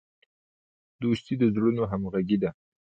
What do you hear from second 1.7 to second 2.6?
همغږي ده.